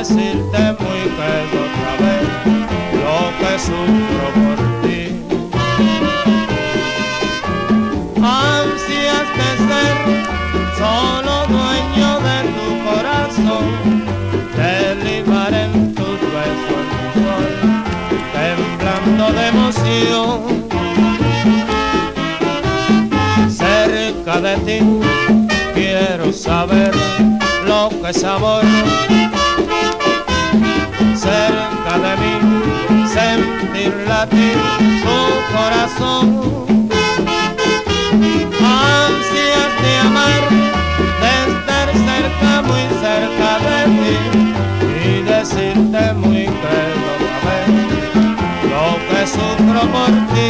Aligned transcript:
Decirte 0.00 0.62
muy 0.80 1.02
quedo 1.18 1.58
otra 1.68 1.92
vez 2.00 2.26
lo 3.02 3.18
que 3.38 3.52
sufro 3.68 4.26
por 4.40 4.58
ti. 4.82 5.02
Ansias 8.16 9.28
de 9.38 9.50
ser 9.68 9.96
solo 10.78 11.34
dueño 11.54 12.10
de 12.28 12.38
tu 12.56 12.66
corazón, 12.88 13.66
de 14.56 14.74
libar 15.04 15.52
en 15.52 15.72
tus 15.94 16.18
besos 16.34 16.86
el 16.96 17.08
sol, 17.20 17.52
temblando 18.32 19.24
de 19.38 19.44
emoción. 19.48 20.30
cerca 23.50 24.34
de 24.40 24.54
ti 24.66 24.78
quiero 25.74 26.32
saber 26.32 26.94
lo 27.66 27.90
que 28.00 28.10
es 28.10 28.24
amor 28.24 28.64
sentir 33.90 34.08
latir 34.08 34.58
tu 35.04 35.18
corazón. 35.56 36.26
Ansias 38.62 39.72
de 39.82 39.92
amar 40.06 40.42
de 41.22 41.32
estar 41.50 41.88
cerca 42.08 42.52
muy 42.62 42.84
cerca 43.04 43.50
de 43.66 43.78
ti 43.98 44.16
y 45.08 45.22
decirte 45.22 46.02
muy 46.14 46.44
claro 46.60 47.10
lo 48.70 48.86
que 49.08 49.20
sufro 49.26 49.80
por 49.92 50.12
ti 50.34 50.49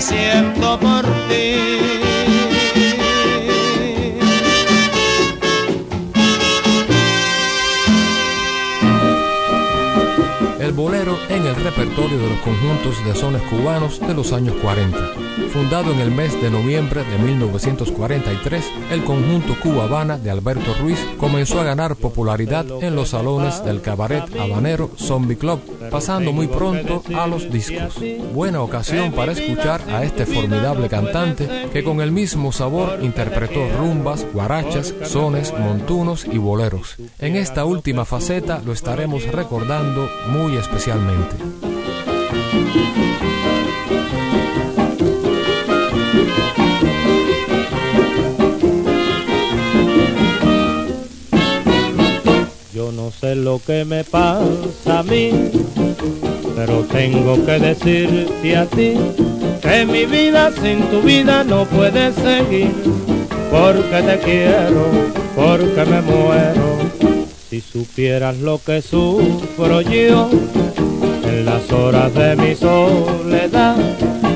siento 0.00 0.78
por 0.78 1.04
ti. 1.28 1.56
El 10.60 10.72
bolero 10.72 11.18
el 11.48 11.56
repertorio 11.64 12.18
de 12.18 12.28
los 12.28 12.38
conjuntos 12.40 13.04
de 13.06 13.14
sones 13.14 13.40
cubanos 13.42 14.00
de 14.00 14.12
los 14.12 14.32
años 14.32 14.54
40. 14.60 14.98
Fundado 15.52 15.92
en 15.92 16.00
el 16.00 16.10
mes 16.10 16.40
de 16.42 16.50
noviembre 16.50 17.04
de 17.04 17.18
1943, 17.18 18.64
el 18.90 19.02
conjunto 19.02 19.56
Cuba 19.62 19.84
Habana 19.84 20.18
de 20.18 20.30
Alberto 20.30 20.74
Ruiz 20.78 20.98
comenzó 21.16 21.60
a 21.60 21.64
ganar 21.64 21.96
popularidad 21.96 22.66
en 22.82 22.94
los 22.94 23.10
salones 23.10 23.64
del 23.64 23.80
cabaret 23.80 24.24
habanero 24.38 24.90
Zombie 24.98 25.38
Club, 25.38 25.60
pasando 25.90 26.32
muy 26.32 26.48
pronto 26.48 27.02
a 27.16 27.26
los 27.26 27.50
discos. 27.50 27.94
Buena 28.34 28.60
ocasión 28.60 29.12
para 29.12 29.32
escuchar 29.32 29.80
a 29.88 30.04
este 30.04 30.26
formidable 30.26 30.88
cantante 30.88 31.68
que 31.72 31.82
con 31.82 32.02
el 32.02 32.12
mismo 32.12 32.52
sabor 32.52 32.98
interpretó 33.00 33.66
rumbas, 33.78 34.26
guarachas, 34.34 34.94
sones, 35.04 35.54
montunos 35.58 36.26
y 36.26 36.36
boleros. 36.36 36.96
En 37.18 37.36
esta 37.36 37.64
última 37.64 38.04
faceta 38.04 38.60
lo 38.64 38.72
estaremos 38.72 39.26
recordando 39.32 40.08
muy 40.28 40.56
especialmente. 40.56 41.37
Yo 52.72 52.92
no 52.92 53.10
sé 53.10 53.34
lo 53.34 53.60
que 53.64 53.84
me 53.84 54.04
pasa 54.04 55.00
a 55.00 55.02
mí, 55.02 55.30
pero 56.56 56.84
tengo 56.90 57.44
que 57.44 57.58
decirte 57.58 58.56
a 58.56 58.66
ti 58.66 58.94
que 59.60 59.84
mi 59.84 60.06
vida 60.06 60.50
sin 60.52 60.80
tu 60.90 61.02
vida 61.02 61.44
no 61.44 61.64
puede 61.66 62.12
seguir, 62.12 62.72
porque 63.50 64.02
te 64.02 64.18
quiero, 64.20 64.86
porque 65.34 65.84
me 65.90 66.00
muero. 66.02 66.78
Si 67.50 67.60
supieras 67.60 68.36
lo 68.38 68.60
que 68.62 68.82
sufro 68.82 69.80
yo 69.80 70.30
las 71.48 71.72
horas 71.72 72.12
de 72.12 72.36
mi 72.36 72.54
soledad, 72.54 73.76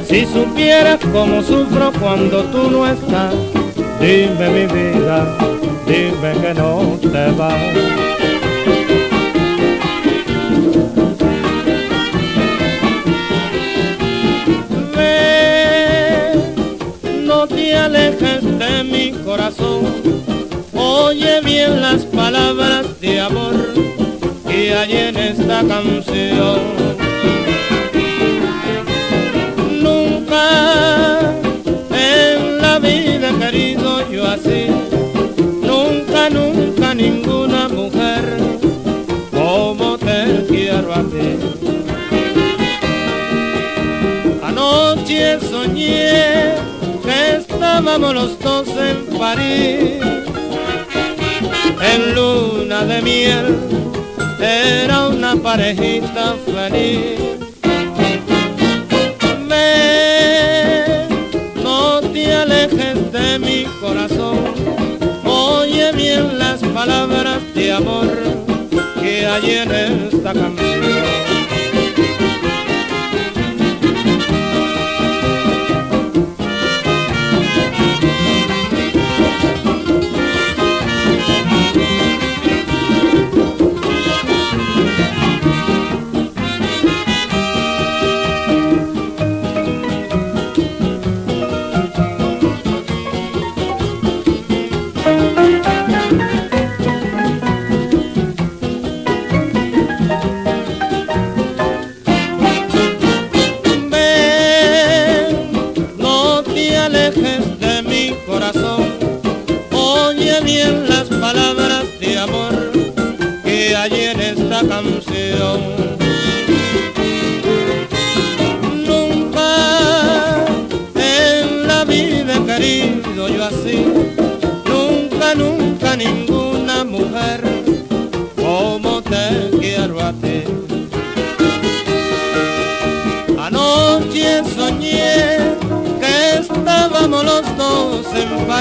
si 0.09 0.25
supieras 0.25 0.99
cómo 1.13 1.43
sufro 1.43 1.93
cuando 2.01 2.43
tú 2.45 2.71
no 2.71 2.87
estás, 2.87 3.35
dime 4.01 4.49
mi 4.57 4.67
vida, 4.67 5.37
dime 5.87 6.33
que 6.41 6.55
no 6.55 6.99
te 7.01 7.31
vas. 7.33 8.03
Alejes 17.75 18.45
de 18.59 18.85
mi 18.85 19.11
corazón. 19.25 19.83
Oye 20.73 21.41
bien 21.41 21.81
las 21.81 22.05
palabras 22.05 23.01
de 23.01 23.21
amor 23.21 23.55
que 24.47 24.73
hay 24.73 24.93
en 24.93 25.17
esta 25.17 25.65
canción. 25.67 26.82
Que 45.93 47.37
estábamos 47.39 48.15
los 48.15 48.39
dos 48.41 48.69
en 48.69 49.19
París, 49.19 50.03
en 51.81 52.15
luna 52.15 52.85
de 52.85 53.03
miel, 53.03 53.59
era 54.41 55.09
una 55.09 55.37
parejita 55.37 56.35
feliz. 56.47 57.21
Ven, 59.49 61.09
no 61.63 62.01
te 62.01 62.35
alejes 62.35 63.13
de 63.13 63.39
mi 63.39 63.65
corazón, 63.81 64.39
oye 65.25 65.93
bien 65.93 66.39
las 66.39 66.61
palabras 66.61 67.41
de 67.55 67.73
amor 67.73 68.09
que 69.01 69.27
hay 69.27 69.51
en 69.51 69.71
esta 69.73 70.33
canción. 70.33 71.22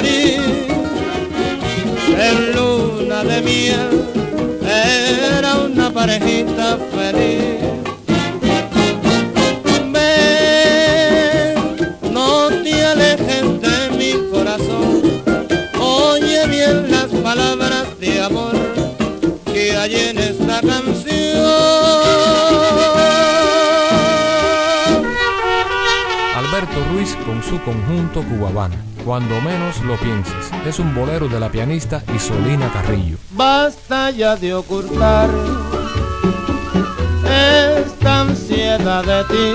París, 0.01 0.39
en 2.18 2.53
luna 2.56 3.24
de 3.24 3.42
miel, 3.42 4.03
era 4.65 5.59
una 5.59 5.92
parejita 5.94 6.80
feliz. 6.92 7.80
Es 30.65 30.79
un 30.79 30.93
bolero 30.93 31.27
de 31.27 31.39
la 31.39 31.49
pianista 31.49 32.03
Isolina 32.15 32.71
Carrillo. 32.71 33.17
Basta 33.31 34.11
ya 34.11 34.35
de 34.35 34.53
ocultar 34.53 35.29
esta 37.25 38.21
ansiedad 38.21 39.03
de 39.03 39.23
ti. 39.25 39.53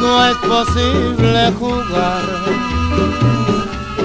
No 0.00 0.26
es 0.26 0.36
posible 0.38 1.52
jugar 1.58 2.22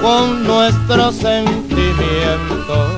con 0.01 0.43
nuestros 0.43 1.15
sentimientos. 1.15 2.89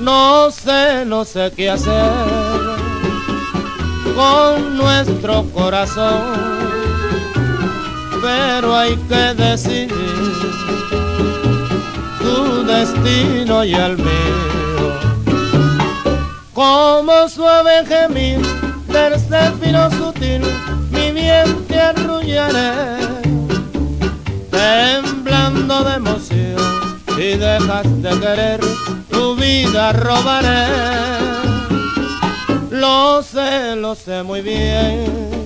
No 0.00 0.50
sé, 0.50 1.04
no 1.04 1.24
sé 1.24 1.52
qué 1.56 1.70
hacer 1.70 2.70
con 4.14 4.76
nuestro 4.76 5.44
corazón, 5.52 6.49
pero 8.20 8.76
hay 8.76 8.96
que 9.08 9.34
decidir 9.34 9.90
tu 12.18 12.64
destino 12.64 13.64
y 13.64 13.74
el 13.74 13.96
mío. 13.96 14.40
Como 16.52 17.28
suave 17.28 17.84
gemir 17.86 18.40
del 18.88 19.14
fino 19.60 19.90
sutil, 19.90 20.42
mi 20.90 21.10
bien 21.12 21.64
te 21.66 21.80
arrullaré, 21.80 22.98
temblando 24.50 25.84
de 25.84 25.94
emoción, 25.94 26.56
si 27.16 27.36
dejas 27.38 28.02
de 28.02 28.10
querer, 28.20 28.60
tu 29.10 29.36
vida 29.36 29.92
robaré. 29.92 30.66
Lo 32.70 33.22
sé, 33.22 33.76
lo 33.76 33.94
sé 33.94 34.22
muy 34.22 34.40
bien, 34.42 35.39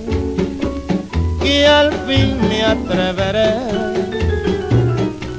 y 1.45 1.63
al 1.63 1.91
fin 2.07 2.37
me 2.49 2.63
atreveré. 2.63 3.53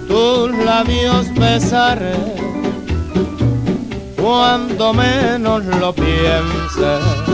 Tus 0.06 0.50
labios 0.64 1.34
besaré 1.34 2.14
cuando 4.16 4.94
menos 4.94 5.64
lo 5.64 5.92
pienses 5.92 7.25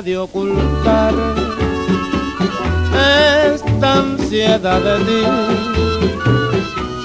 de 0.00 0.16
ocultar 0.16 1.12
esta 3.52 3.98
ansiedad 3.98 4.80
de 4.80 5.04
ti. 5.04 5.22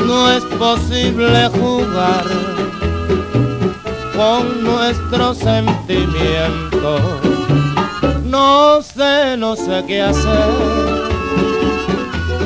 No 0.06 0.32
es 0.32 0.44
posible 0.58 1.50
jugar 1.50 2.24
con 4.15 4.63
nuestro 4.63 5.34
sentimiento. 5.34 7.00
No 8.24 8.82
sé, 8.82 9.36
no 9.36 9.58
sé 9.58 9.84
qué 9.86 10.01
hacer 10.03 11.08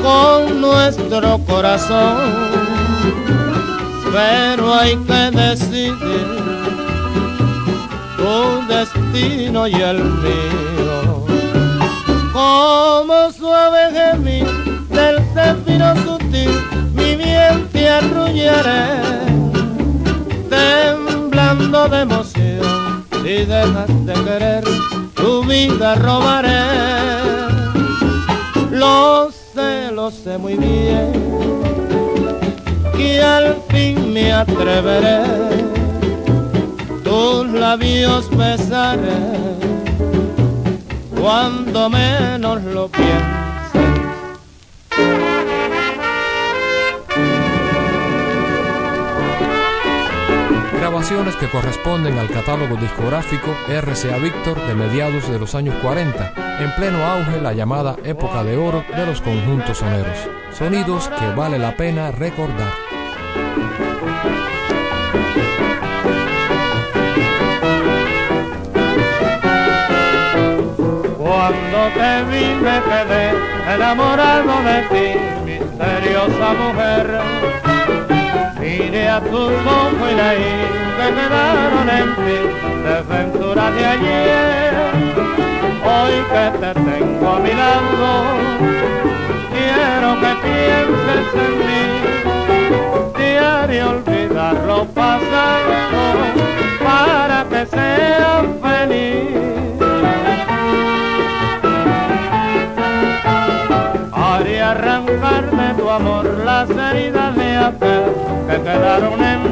con 0.02 0.60
nuestro 0.60 1.38
corazón, 1.46 2.18
pero 4.12 4.74
hay 4.74 4.96
que 4.96 5.30
decidir 5.36 5.94
tu 8.16 8.66
destino 9.12 9.66
y 9.66 9.74
el 9.74 10.02
mío. 10.04 11.24
Como 12.32 13.30
suave 13.32 13.90
gemir 13.92 14.46
del 14.88 15.18
céfiro 15.34 15.94
sutil, 15.96 16.50
mi 16.94 17.16
bien 17.16 17.68
te 17.72 17.88
arrullaré 17.88 19.22
de 21.88 22.00
emoción. 22.02 23.04
Si 23.22 23.44
dejas 23.44 24.06
de 24.06 24.12
querer, 24.12 24.64
tu 25.14 25.44
vida 25.44 25.94
robaré. 25.94 26.64
Lo 28.70 29.30
sé, 29.30 29.90
lo 29.92 30.10
sé 30.10 30.38
muy 30.38 30.54
bien. 30.54 31.12
Y 32.98 33.18
al 33.18 33.56
fin 33.70 34.12
me 34.12 34.32
atreveré. 34.32 35.81
Tus 37.12 37.46
labios 37.46 38.34
besaré. 38.34 39.58
Cuando 41.20 41.90
menos 41.90 42.62
lo 42.62 42.88
pienso 42.88 43.12
grabaciones 50.78 51.36
que 51.36 51.48
corresponden 51.50 52.18
al 52.18 52.30
catálogo 52.30 52.76
discográfico 52.76 53.54
RCA 53.68 54.16
Victor 54.16 54.66
de 54.66 54.74
mediados 54.74 55.28
de 55.28 55.38
los 55.38 55.54
años 55.54 55.74
40, 55.82 56.32
en 56.60 56.74
pleno 56.76 57.04
auge 57.04 57.42
la 57.42 57.52
llamada 57.52 57.94
época 58.04 58.42
de 58.42 58.56
oro 58.56 58.84
de 58.96 59.04
los 59.04 59.20
conjuntos 59.20 59.76
soneros, 59.78 60.16
sonidos 60.50 61.10
que 61.18 61.28
vale 61.34 61.58
la 61.58 61.76
pena 61.76 62.10
recordar. 62.10 62.72
Te 71.90 72.22
vi 72.30 72.44
me 72.64 72.80
quedé 72.88 73.24
enamorado 73.74 74.62
de 74.62 74.78
ti, 74.90 75.06
misteriosa 75.44 76.48
mujer 76.54 77.20
Mire 78.60 79.08
a 79.08 79.20
tus 79.20 79.32
ojos 79.32 80.10
y 80.10 80.14
la 80.14 80.34
que 80.96 81.06
quedaron 81.16 81.88
en 81.90 82.14
ti 82.14 82.62
desventura 82.84 83.70
de 83.72 83.84
ayer. 83.84 84.74
Hoy 85.84 86.14
que 86.32 86.58
te 86.58 86.72
tengo 86.74 87.28
a 87.28 87.38
mi 87.40 87.52
lado, 87.52 88.10
quiero 89.52 90.10
que 90.22 90.32
pienses 90.46 91.28
en 91.44 91.52
mí. 91.66 91.84
Diario 93.18 93.90
olvidar 93.90 94.54
lo 94.66 94.84
pasado 94.86 95.72
para 96.84 97.44
que 97.50 97.66
seas 97.66 98.46
feliz. 98.62 99.61
De 105.56 105.74
tu 105.74 105.88
amor 105.88 106.24
las 106.44 106.68
heridas 106.70 107.36
de 107.36 107.56
aquel 107.56 108.04
que 108.48 108.62
quedaron 108.62 109.22
en 109.22 109.51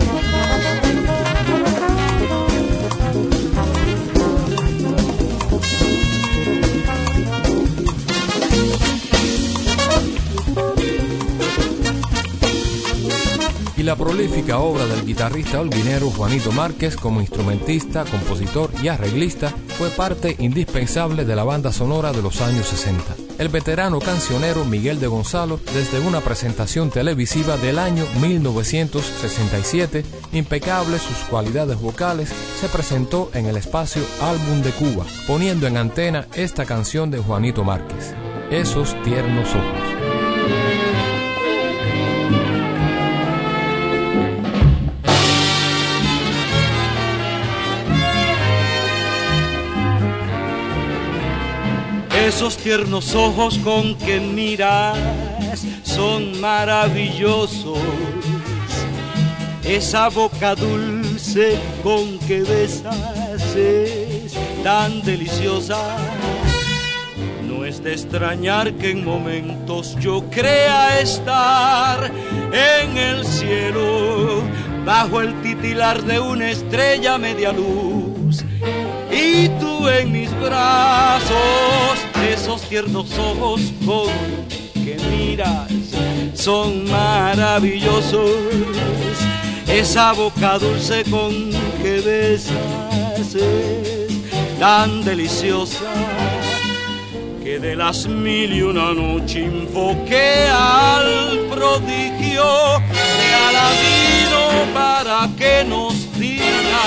guitarrista 15.21 15.61
holguinero 15.61 16.09
Juanito 16.09 16.51
Márquez 16.51 16.95
como 16.95 17.21
instrumentista, 17.21 18.05
compositor 18.05 18.71
y 18.81 18.87
arreglista 18.87 19.53
fue 19.77 19.91
parte 19.91 20.35
indispensable 20.39 21.25
de 21.25 21.35
la 21.35 21.43
banda 21.43 21.71
sonora 21.71 22.11
de 22.11 22.23
los 22.23 22.41
años 22.41 22.65
60. 22.65 23.03
El 23.37 23.49
veterano 23.49 23.99
cancionero 23.99 24.65
Miguel 24.65 24.99
de 24.99 25.05
Gonzalo, 25.05 25.59
desde 25.75 25.99
una 25.99 26.21
presentación 26.21 26.89
televisiva 26.89 27.55
del 27.57 27.77
año 27.77 28.03
1967, 28.19 30.03
impecable 30.33 30.97
sus 30.97 31.17
cualidades 31.29 31.79
vocales, 31.79 32.33
se 32.59 32.67
presentó 32.69 33.29
en 33.35 33.45
el 33.45 33.57
espacio 33.57 34.01
Álbum 34.23 34.63
de 34.63 34.71
Cuba, 34.71 35.05
poniendo 35.27 35.67
en 35.67 35.77
antena 35.77 36.27
esta 36.33 36.65
canción 36.65 37.11
de 37.11 37.19
Juanito 37.19 37.63
Márquez, 37.63 38.15
Esos 38.49 38.99
tiernos 39.03 39.49
ojos. 39.49 39.80
Esos 52.27 52.55
tiernos 52.57 53.15
ojos 53.15 53.57
con 53.57 53.95
que 53.95 54.19
miras 54.19 54.97
son 55.83 56.39
maravillosos. 56.39 57.79
Esa 59.63 60.09
boca 60.09 60.53
dulce 60.53 61.57
con 61.81 62.19
que 62.19 62.41
besas 62.43 63.55
es 63.55 64.33
tan 64.63 65.01
deliciosa. 65.01 65.97
No 67.47 67.65
es 67.65 67.83
de 67.83 67.93
extrañar 67.93 68.73
que 68.73 68.91
en 68.91 69.03
momentos 69.03 69.97
yo 69.99 70.23
crea 70.29 70.99
estar 70.99 72.11
en 72.53 72.97
el 72.97 73.25
cielo 73.25 74.43
bajo 74.85 75.21
el 75.21 75.33
titilar 75.41 76.03
de 76.03 76.19
una 76.19 76.51
estrella 76.51 77.17
media 77.17 77.51
luz 77.51 78.43
y 79.11 79.49
tú 79.59 79.87
en 79.87 80.11
mis 80.11 80.31
brazos, 80.39 81.31
esos 82.51 82.67
tiernos 82.67 83.07
ojos 83.17 83.61
con 83.85 84.09
que 84.73 84.97
miras. 85.09 85.71
Son 86.33 86.89
maravillosos, 86.89 88.31
esa 89.67 90.11
boca 90.11 90.57
dulce 90.59 91.03
con 91.09 91.31
que 91.81 92.01
besas 92.01 93.35
es 93.35 94.59
tan 94.59 95.03
deliciosa 95.05 95.93
que 97.41 97.59
de 97.59 97.75
las 97.75 98.07
mil 98.07 98.53
y 98.53 98.61
una 98.61 98.93
noche 98.93 99.39
invoqué 99.39 100.47
al 100.51 101.47
prodigio 101.49 102.43
de 103.19 103.33
Aladino 103.47 104.73
para 104.73 105.29
que 105.37 105.63
nos 105.63 105.93
diga 106.19 106.83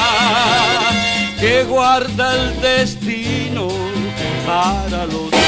que 1.40 1.64
guarda 1.64 2.34
el 2.34 2.60
destino 2.60 3.68
para 4.46 5.06
los 5.06 5.43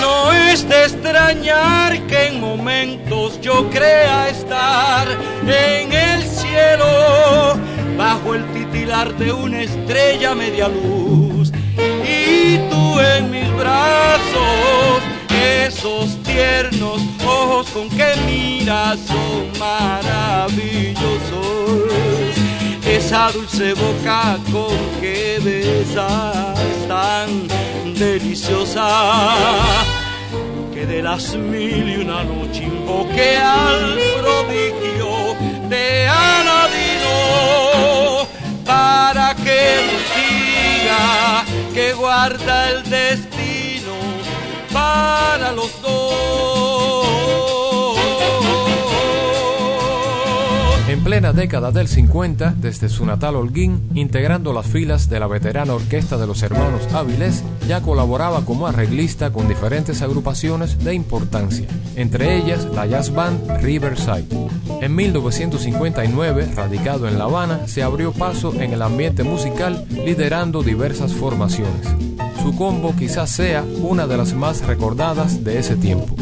No 0.00 0.32
es 0.32 0.68
de 0.68 0.84
extrañar 0.84 2.06
que 2.06 2.26
en 2.26 2.40
momentos 2.40 3.40
yo 3.40 3.68
crea 3.70 4.28
estar 4.28 5.08
en 5.46 5.92
el 5.92 6.22
cielo 6.22 7.58
bajo 7.96 8.34
el 8.34 8.44
titilar 8.52 9.16
de 9.16 9.32
una 9.32 9.62
estrella 9.62 10.34
media 10.34 10.68
luz 10.68 11.29
en 13.16 13.30
mis 13.30 13.50
brazos 13.54 15.02
esos 15.66 16.22
tiernos 16.22 17.00
ojos 17.24 17.68
con 17.70 17.88
que 17.88 18.14
miras 18.26 18.98
son 19.06 19.58
maravillosos. 19.58 21.00
Esa 22.86 23.30
dulce 23.32 23.74
boca 23.74 24.38
con 24.52 24.76
que 25.00 25.38
besas 25.42 26.58
tan 26.88 27.48
deliciosa 27.94 28.88
que 30.72 30.86
de 30.86 31.02
las 31.02 31.34
mil 31.36 31.88
y 31.88 31.96
una 31.96 32.24
noche 32.24 32.64
invoqué 32.64 33.36
al 33.36 33.98
prodigio 34.20 35.36
de 35.68 36.08
Aladino 36.08 37.16
para 38.64 39.34
que 39.34 39.60
nos 39.86 40.02
diga 40.16 41.44
que 41.74 41.92
guarda 41.92 42.70
el 42.70 42.82
destino 42.90 43.94
para 44.72 45.52
los 45.52 45.80
dos. 45.82 46.59
Plena 51.10 51.32
década 51.32 51.72
del 51.72 51.88
50, 51.88 52.54
desde 52.58 52.88
su 52.88 53.04
natal 53.04 53.34
Holguín, 53.34 53.82
integrando 53.94 54.52
las 54.52 54.66
filas 54.66 55.08
de 55.08 55.18
la 55.18 55.26
veterana 55.26 55.74
orquesta 55.74 56.16
de 56.16 56.24
los 56.24 56.40
hermanos 56.44 56.86
Áviles, 56.94 57.42
ya 57.66 57.80
colaboraba 57.80 58.44
como 58.44 58.68
arreglista 58.68 59.32
con 59.32 59.48
diferentes 59.48 60.02
agrupaciones 60.02 60.84
de 60.84 60.94
importancia, 60.94 61.66
entre 61.96 62.36
ellas 62.36 62.64
la 62.76 62.86
jazz 62.86 63.12
band 63.12 63.60
Riverside. 63.60 64.28
En 64.80 64.94
1959, 64.94 66.52
radicado 66.54 67.08
en 67.08 67.18
La 67.18 67.24
Habana, 67.24 67.66
se 67.66 67.82
abrió 67.82 68.12
paso 68.12 68.54
en 68.54 68.72
el 68.72 68.80
ambiente 68.80 69.24
musical 69.24 69.84
liderando 69.90 70.62
diversas 70.62 71.12
formaciones. 71.12 71.88
Su 72.40 72.54
combo 72.54 72.94
quizás 72.96 73.30
sea 73.30 73.64
una 73.82 74.06
de 74.06 74.16
las 74.16 74.32
más 74.32 74.64
recordadas 74.64 75.42
de 75.42 75.58
ese 75.58 75.74
tiempo. 75.74 76.14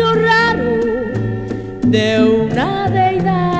Raro 0.00 0.80
de 1.84 2.24
una 2.24 2.88
deidad. 2.88 3.52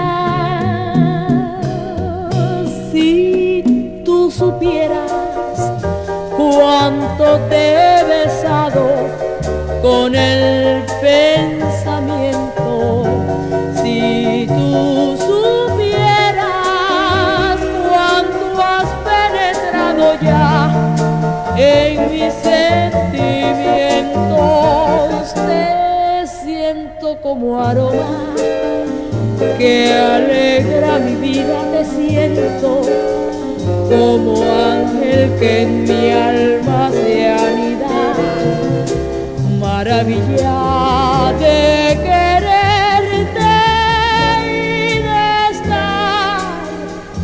Si 2.91 4.03
tú 4.05 4.31
supieras 4.31 5.73
cuánto 6.35 7.39
te 7.51 7.75
he 7.75 8.05
besado 8.05 9.11
con 9.83 10.15
el 10.15 10.83
pensamiento, 11.03 13.05
si 13.83 14.47
tú 14.49 15.19
supieras 15.19 16.47
cuánto 17.89 18.63
has 18.63 18.89
penetrado 19.05 20.15
ya 20.23 20.71
en 21.59 22.11
mi 22.11 22.31
sentimientos 22.31 24.82
como 27.33 27.59
aroma 27.59 28.35
que 29.57 29.91
alegra 29.91 30.99
mi 30.99 31.15
vida, 31.15 31.63
te 31.73 31.83
siento 31.83 32.83
como 33.89 34.43
ángel 34.43 35.31
que 35.39 35.63
en 35.63 35.85
mi 35.85 36.11
alma 36.11 36.91
se 36.91 37.31
anida, 37.31 37.97
maravilla 39.59 41.33
de 41.41 41.99
quererte 42.07 43.55
y 44.47 44.99
de 45.09 45.25
estar 45.53 46.39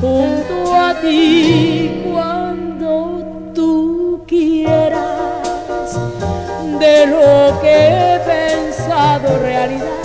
junto 0.00 0.74
a 0.74 0.98
ti 1.02 2.02
cuando 2.10 3.52
tú 3.54 4.22
quieras 4.26 5.98
de 6.80 7.06
lo 7.06 7.60
que 7.60 8.14
he 8.14 8.18
pensado 8.20 9.38
realidad. 9.42 9.97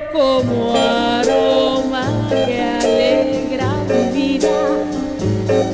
Como 0.00 0.74
aroma 0.74 2.28
que 2.30 2.60
alegra 2.60 3.74
mi 3.88 4.12
vida. 4.12 4.48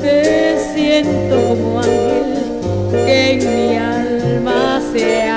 Te 0.02 0.58
siento 0.74 1.36
como 1.50 1.78
ángel 1.78 2.60
que 2.90 3.32
en 3.32 3.38
mi 3.38 3.76
alma 3.76 4.80
se 4.92 5.27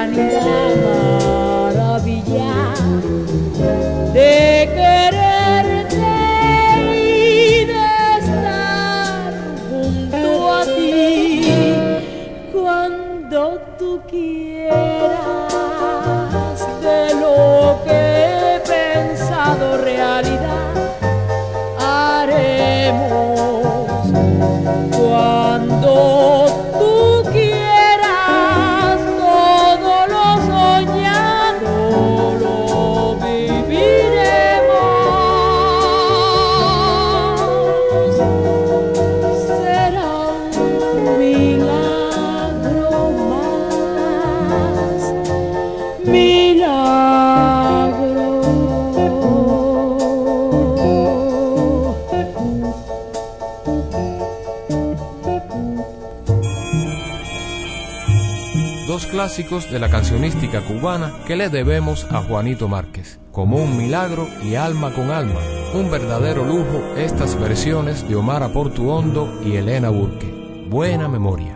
clásicos 59.21 59.69
de 59.69 59.77
la 59.77 59.87
cancionística 59.87 60.61
cubana 60.61 61.13
que 61.27 61.35
le 61.35 61.49
debemos 61.49 62.07
a 62.09 62.23
Juanito 62.23 62.67
Márquez, 62.67 63.19
como 63.31 63.57
un 63.57 63.77
milagro 63.77 64.27
y 64.43 64.55
alma 64.55 64.91
con 64.95 65.11
alma. 65.11 65.39
Un 65.75 65.91
verdadero 65.91 66.43
lujo 66.43 66.81
estas 66.97 67.39
versiones 67.39 68.09
de 68.09 68.15
Omar 68.15 68.41
Aportuondo 68.41 69.39
y 69.45 69.57
Elena 69.57 69.89
Burke. 69.89 70.25
Buena 70.67 71.07
memoria. 71.07 71.50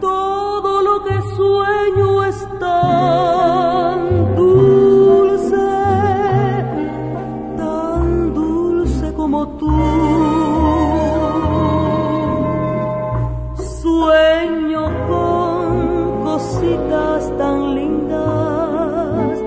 Cositas 16.86 17.38
tan 17.38 17.76
lindas, 17.76 19.40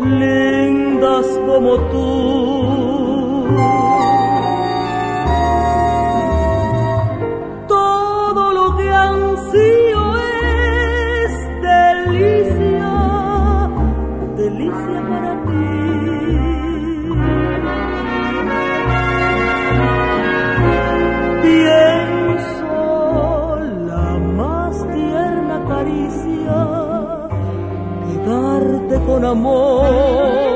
lindas 0.00 1.26
como 1.46 1.76
tú. 1.90 2.57
Con 29.18 29.24
amor 29.24 30.47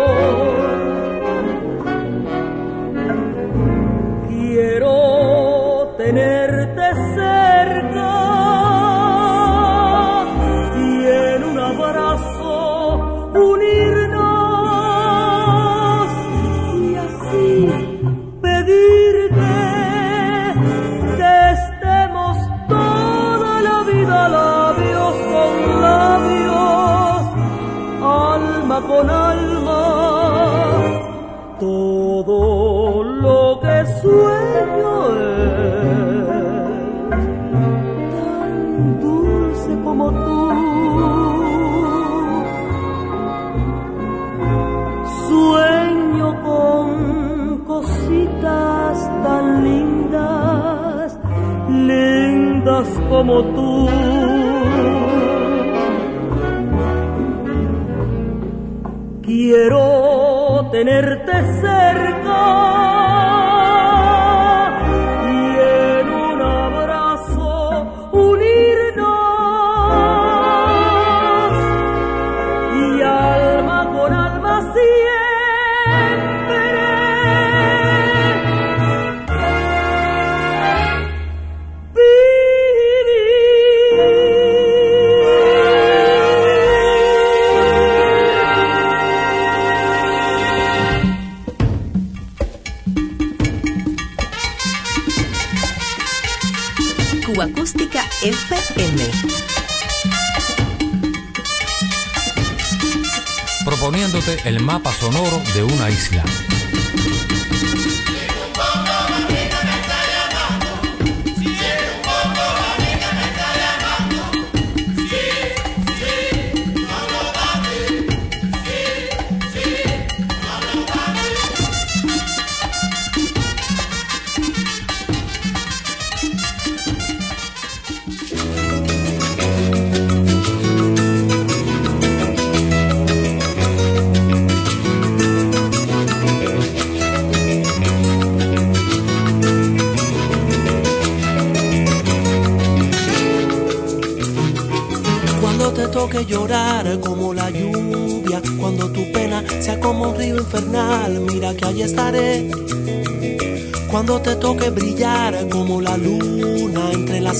mapa 104.72 104.90
sonoro 104.90 105.38
de 105.54 105.62
una 105.64 105.90
isla. 105.90 106.51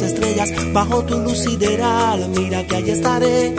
Las 0.03 0.13
estrellas, 0.13 0.53
bajo 0.73 1.05
tu 1.05 1.19
luz 1.19 1.39
sideral, 1.39 2.29
mira 2.37 2.65
que 2.67 2.77
allí 2.77 2.91
estaré. 2.91 3.55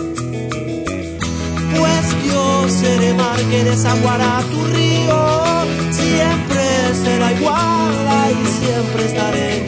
Pues 1.77 2.05
yo 2.27 2.69
seré 2.69 3.13
mar 3.13 3.39
que 3.49 3.63
desaguará 3.63 4.41
tu 4.51 4.63
río, 4.75 5.19
siempre 5.91 6.63
será 7.03 7.31
igual, 7.33 8.07
ahí 8.07 8.43
siempre 8.59 9.05
estaré. 9.05 9.65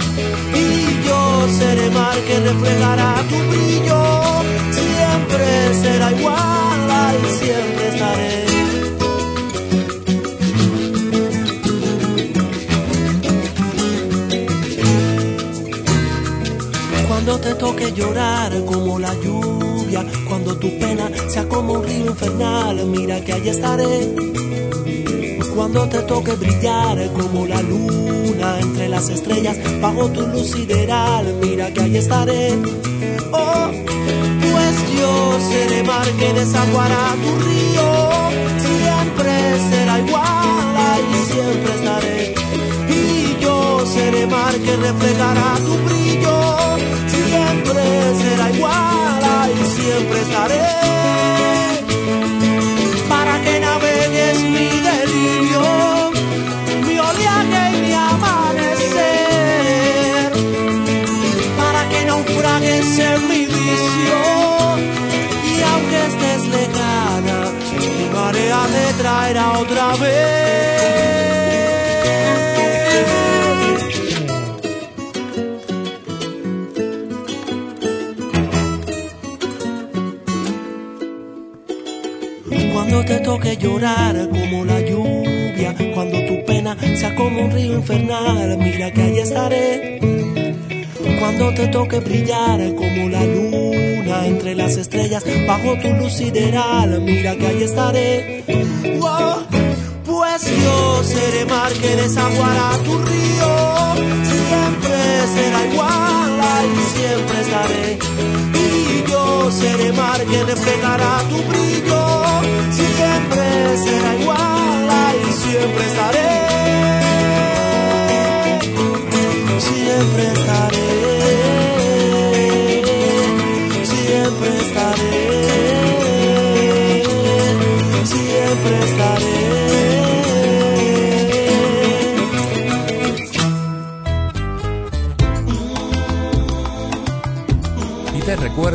Y 0.53 1.07
yo 1.07 1.47
seré 1.59 1.89
mar 1.91 2.17
que 2.27 2.39
reflejará 2.39 3.15
tu 3.29 3.37
brillo 3.49 4.35
siempre 4.71 5.73
será 5.81 6.11
igual, 6.11 6.91
ahí 6.91 7.37
siempre 7.39 7.87
estaré. 7.87 8.54
Te 17.45 17.53
toque 17.53 17.93
llorar 17.93 18.51
como 18.65 18.97
la 18.97 19.13
lluvia, 19.23 20.03
cuando 20.27 20.57
tu 20.57 20.67
pena 20.79 21.11
sea 21.29 21.47
como 21.47 21.73
un 21.73 21.83
río 21.83 22.07
infernal, 22.07 22.83
mira 22.87 23.23
que 23.23 23.33
allí 23.33 23.49
estaré. 23.49 24.15
Cuando 25.55 25.87
te 25.87 25.99
toque 25.99 26.31
brillar 26.31 26.97
como 27.13 27.45
la 27.45 27.61
luna 27.61 28.59
entre 28.59 28.89
las 28.89 29.09
estrellas, 29.09 29.57
bajo 29.79 30.09
tu 30.09 30.21
luz 30.25 30.53
sideral, 30.53 31.35
mira 31.39 31.71
que 31.71 31.81
allí 31.81 31.97
estaré. 31.97 32.57
Oh, 33.31 33.69
yo 34.99 35.39
seré 35.47 35.83
mar 35.83 36.07
que 36.19 36.33
desaguará 36.33 37.15
tu 37.23 37.31
río, 37.45 37.87
siempre 38.65 39.33
será 39.69 39.99
igual, 39.99 40.75
ahí 40.89 41.13
siempre 41.31 41.71
estaré. 41.75 42.35
Y 42.89 43.39
yo 43.39 43.85
seré 43.85 44.25
mar 44.25 44.53
que 44.55 44.75
reflejará 44.77 45.55
tu 45.63 45.73
brillo, 45.85 45.94
siempre 47.65 48.15
será 48.21 48.51
igual, 48.51 49.23
ahí 49.39 49.55
siempre 49.75 50.21
estaré. 50.21 50.61
Para 53.09 53.41
que 53.41 53.59
navegues 53.59 54.39
mi 54.43 54.69
delirio, 54.89 55.63
mi 56.87 56.99
oleaje 56.99 57.61
y 57.73 57.81
mi 57.81 57.93
amanecer, 57.93 59.11
para 61.57 61.89
que 61.89 62.05
naufragues 62.05 62.99
en 62.99 63.27
mi 63.29 63.45
visión 63.45 63.85
estés 66.07 66.43
lejana, 66.47 67.39
mi 67.97 68.05
marea 68.13 68.61
te 68.73 68.85
traerá 69.01 69.45
otra 69.59 69.87
vez. 69.95 70.44
Toque 83.35 83.57
llorar 83.57 84.29
como 84.29 84.63
la 84.63 84.79
lluvia, 84.79 85.75
cuando 85.93 86.25
tu 86.25 86.45
pena 86.45 86.77
sea 86.95 87.13
como 87.15 87.43
un 87.43 87.51
río 87.51 87.73
infernal, 87.73 88.57
mira 88.57 88.89
que 88.93 89.01
ahí 89.01 89.19
estaré. 89.19 89.99
Cuando 91.19 91.53
te 91.53 91.67
toque 91.67 91.99
brillar 91.99 92.73
como 92.75 93.09
la 93.09 93.25
luz 93.25 93.75
entre 94.25 94.55
las 94.55 94.77
estrellas, 94.77 95.25
bajo 95.45 95.77
tu 95.81 95.89
luz 95.95 96.13
sideral, 96.13 97.01
mira 97.01 97.35
que 97.35 97.47
ahí 97.47 97.63
estaré. 97.63 98.43
pues 100.05 100.41
yo 100.63 101.03
seré 101.03 101.45
mar 101.45 101.73
que 101.73 101.93
desaguará 101.93 102.69
tu 102.85 102.97
río, 102.99 103.51
siempre 104.31 105.27
será 105.35 105.65
igual, 105.73 106.39
ahí 106.39 106.75
siempre 106.95 107.41
estaré. 107.41 107.99
Y 108.53 109.11
yo 109.11 109.51
seré 109.51 109.91
mar 109.91 110.23
que 110.23 110.41
reflejará 110.41 111.21
tu 111.27 111.54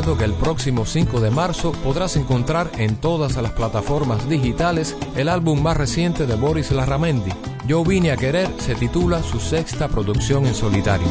que 0.01 0.25
el 0.25 0.33
próximo 0.33 0.87
5 0.87 1.21
de 1.21 1.31
marzo 1.31 1.73
podrás 1.73 2.17
encontrar 2.17 2.71
en 2.79 2.97
todas 2.97 3.37
las 3.37 3.53
plataformas 3.53 4.27
digitales 4.31 4.97
el 5.15 5.29
álbum 5.29 5.63
más 5.63 5.77
reciente 5.77 6.27
de 6.27 6.37
Boris 6.37 6.71
Larramendi. 6.71 7.31
Yo 7.67 7.85
vine 7.85 8.11
a 8.11 8.17
querer 8.17 8.49
se 8.59 8.75
titula 8.75 9.23
su 9.23 9.39
sexta 9.39 9.89
producción 9.89 10.47
en 10.47 10.55
solitario. 10.55 11.07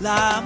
La 0.00 0.42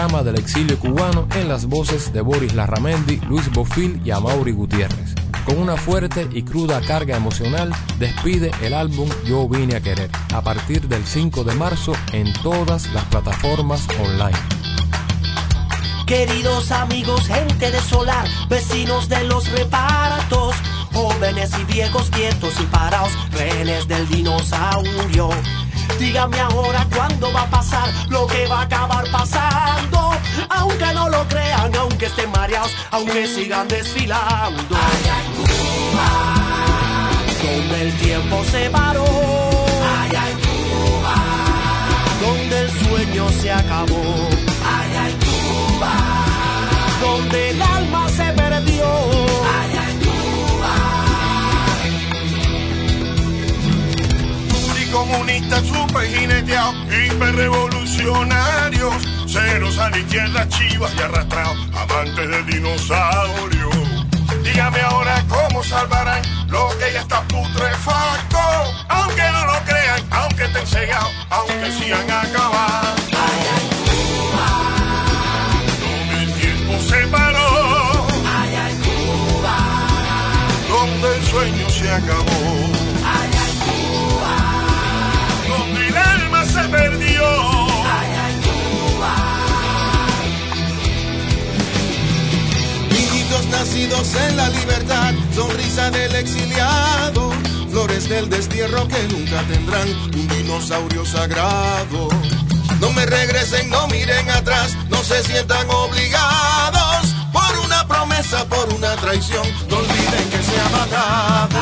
del 0.00 0.38
exilio 0.38 0.78
cubano 0.78 1.28
en 1.34 1.46
las 1.46 1.66
voces 1.66 2.10
de 2.10 2.22
Boris 2.22 2.54
Larramendi, 2.54 3.20
Luis 3.28 3.52
Bofil 3.52 4.00
y 4.02 4.10
Amaury 4.10 4.52
Gutiérrez. 4.52 5.14
Con 5.44 5.58
una 5.58 5.76
fuerte 5.76 6.26
y 6.32 6.42
cruda 6.42 6.80
carga 6.80 7.18
emocional, 7.18 7.70
despide 7.98 8.50
el 8.62 8.72
álbum 8.72 9.10
Yo 9.26 9.46
vine 9.46 9.76
a 9.76 9.82
querer, 9.82 10.10
a 10.32 10.40
partir 10.40 10.88
del 10.88 11.04
5 11.04 11.44
de 11.44 11.54
marzo 11.54 11.92
en 12.12 12.32
todas 12.42 12.90
las 12.94 13.04
plataformas 13.04 13.86
online. 14.00 14.38
Queridos 16.06 16.72
amigos, 16.72 17.26
gente 17.26 17.70
de 17.70 17.80
solar, 17.82 18.26
vecinos 18.48 19.06
de 19.10 19.22
los 19.24 19.52
repartos, 19.52 20.56
jóvenes 20.94 21.50
y 21.60 21.64
viejos 21.70 22.08
quietos 22.08 22.54
y 22.58 22.64
parados, 22.64 23.12
rehenes 23.32 23.86
del 23.86 24.08
dinosaurio 24.08 25.28
Dígame 26.00 26.40
ahora 26.40 26.86
cuándo 26.96 27.30
va 27.30 27.42
a 27.42 27.50
pasar 27.50 27.86
lo 28.08 28.26
que 28.26 28.46
va 28.46 28.60
a 28.60 28.62
acabar 28.62 29.04
pasando. 29.12 30.12
Aunque 30.48 30.94
no 30.94 31.10
lo 31.10 31.28
crean, 31.28 31.74
aunque 31.76 32.06
estén 32.06 32.30
mareados, 32.30 32.74
aunque 32.90 33.26
sigan 33.26 33.68
desfilando. 33.68 34.74
Allá 34.74 35.16
en 35.26 35.32
Cuba, 35.36 36.08
donde 37.44 37.82
el 37.82 37.92
tiempo 37.98 38.42
se 38.50 38.70
paró. 38.70 39.04
Allá 40.00 40.22
en 40.30 40.38
Cuba, 40.48 41.16
donde 42.22 42.60
el 42.62 42.70
sueño 42.80 43.28
se 43.42 43.52
acabó. 43.52 44.02
Allá 44.78 45.08
en 45.10 45.18
Cuba, 45.28 45.92
donde 47.02 47.50
el 47.50 47.69
comunistas 55.00 55.64
super 55.66 56.06
jineteados, 56.06 56.74
hiperrevolucionarios, 56.92 58.94
ceros 59.26 59.78
a 59.78 59.88
la 59.88 59.98
izquierda, 59.98 60.46
chivas 60.48 60.92
y 60.94 61.00
arrastrados, 61.00 61.56
amantes 61.74 62.28
de 62.28 62.42
dinosaurios. 62.42 63.74
Dígame 64.42 64.78
ahora 64.80 65.24
cómo 65.26 65.64
salvarán 65.64 66.20
lo 66.48 66.68
que 66.78 66.92
ya 66.92 67.00
está 67.00 67.22
putrefacto, 67.28 68.38
aunque 68.88 69.22
no 69.32 69.46
lo 69.46 69.58
crean, 69.64 70.06
aunque 70.10 70.44
estén 70.44 70.66
cegados, 70.66 71.14
aunque 71.30 71.72
sigan 71.72 72.10
acabados. 72.10 73.00
Donde 75.80 76.24
el 76.24 76.32
tiempo 76.34 76.78
se 76.90 77.06
paró, 77.06 78.06
donde 80.68 81.16
el 81.16 81.24
sueño 81.24 81.70
se 81.70 81.90
acabó. 81.90 82.49
En 93.82 94.36
la 94.36 94.50
libertad, 94.50 95.14
sonrisa 95.34 95.90
del 95.90 96.14
exiliado, 96.14 97.32
flores 97.70 98.10
del 98.10 98.28
destierro 98.28 98.86
que 98.86 99.02
nunca 99.08 99.42
tendrán 99.48 99.88
un 99.88 100.28
dinosaurio 100.28 101.06
sagrado. 101.06 102.08
No 102.78 102.92
me 102.92 103.06
regresen, 103.06 103.70
no 103.70 103.88
miren 103.88 104.28
atrás, 104.30 104.76
no 104.90 105.02
se 105.02 105.22
sientan 105.24 105.66
obligados 105.70 107.06
por 107.32 107.58
una 107.64 107.88
promesa, 107.88 108.44
por 108.44 108.68
una 108.74 108.94
traición. 108.96 109.48
No 109.70 109.78
olviden 109.78 110.30
que 110.30 110.42
se 110.42 110.60
ha 110.60 110.68
matado. 110.68 111.60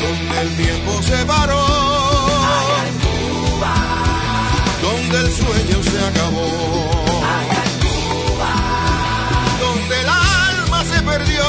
Donde 0.00 0.40
el 0.40 0.56
tiempo 0.56 1.02
se 1.02 1.24
paró, 1.26 1.66
donde 4.82 5.18
el 5.18 5.34
sueño 5.34 5.82
se 5.82 6.06
acabó. 6.06 6.87
Perdió. 11.18 11.42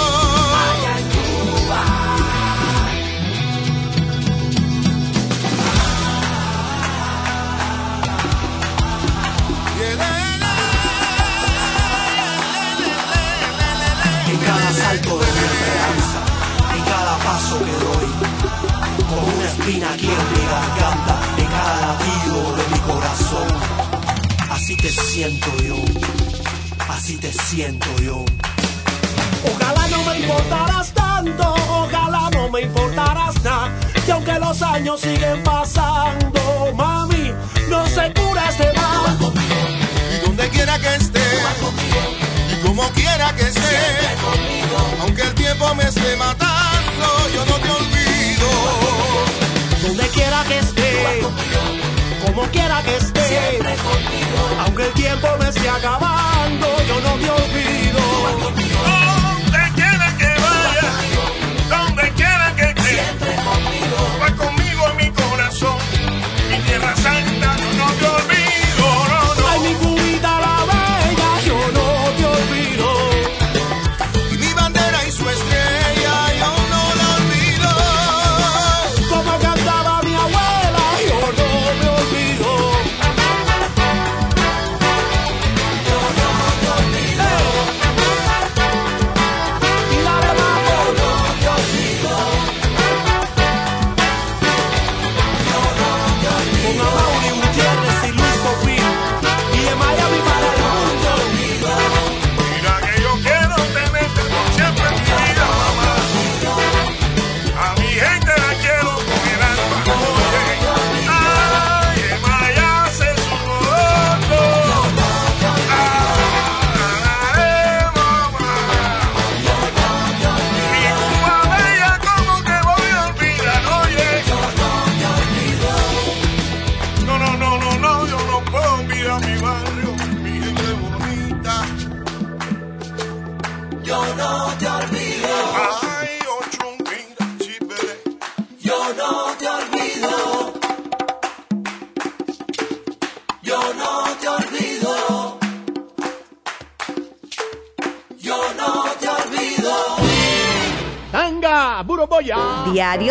En 14.32 14.38
cada 14.38 14.74
salto 14.74 15.18
de 15.18 15.26
mi 15.26 15.40
esperanza, 15.50 16.20
en 16.76 16.84
cada 16.84 17.18
paso 17.18 17.58
que 17.60 17.72
doy, 17.86 18.10
con 19.10 19.34
una 19.34 19.46
espina 19.46 19.94
aquí 19.94 20.06
en 20.06 20.32
mi 20.32 20.44
garganta, 20.54 21.14
en 21.38 21.46
cada 21.46 21.76
latido 21.88 22.56
de 22.58 22.64
mi 22.74 22.80
corazón. 22.80 23.48
Así 24.52 24.76
te 24.76 24.90
siento 24.90 25.48
yo, 25.64 25.78
así 26.90 27.18
te 27.18 27.32
siento 27.32 27.88
yo. 28.02 28.26
Ojalá 29.44 29.88
no 29.88 30.04
me 30.04 30.20
importaras 30.20 30.94
tanto, 30.94 31.56
ojalá 31.70 32.30
no 32.32 32.50
me 32.50 32.62
importaras 32.62 33.42
nada. 33.44 33.72
Que 34.06 34.12
aunque 34.12 34.40
los 34.40 34.62
años 34.62 35.02
siguen 35.02 35.44
pasando, 35.44 36.74
mami, 36.76 37.32
no 37.70 37.86
se 37.88 38.12
cura 38.14 38.50
este 38.50 38.74
mal. 38.74 39.18
Y 40.14 40.26
donde 40.26 40.50
quiera 40.50 40.78
que 40.80 40.96
esté, 40.96 41.22
y 42.52 42.66
como 42.66 42.84
quiera 42.90 43.34
que 43.36 43.44
esté, 43.44 43.78
aunque 45.02 45.22
el 45.22 45.34
tiempo 45.36 45.74
me 45.76 45.84
esté 45.84 46.16
matando, 46.18 47.30
yo 47.34 47.46
no 47.46 47.56
te 47.56 47.70
olvido. 47.70 48.48
Donde 49.84 50.08
quiera 50.10 50.44
que 50.46 50.60
esté, 50.60 51.22
como 52.26 52.42
quiera 52.48 52.82
que 52.84 52.98
esté, 52.98 53.60
aunque 54.66 54.84
el 54.86 54.94
tiempo 54.94 55.28
me 55.40 55.50
esté 55.50 55.70
acabando, 55.70 56.09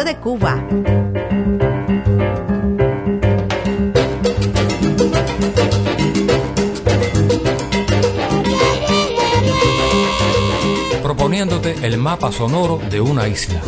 de 0.09 0.17
Cuba. 0.17 0.65
proponiéndote 11.03 11.75
el 11.83 11.99
mapa 11.99 12.33
sonoro 12.33 12.81
de 12.91 13.03
una 13.03 13.29
isla. 13.29 13.61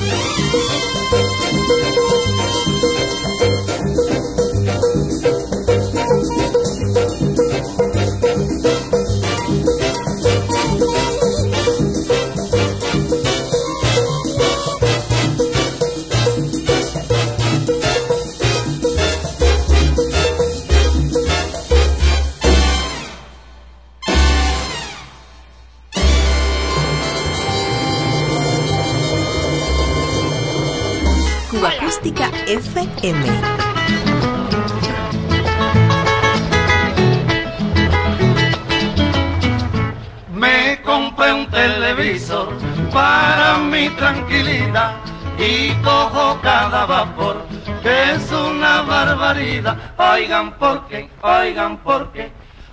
Vapor, 47.01 47.47
es 47.85 48.31
una 48.33 48.83
barbaridad. 48.83 49.77
Oigan 49.97 50.53
por 50.59 50.87
qué, 50.89 51.09
oigan 51.23 51.79
por 51.79 52.13
qué, 52.13 52.31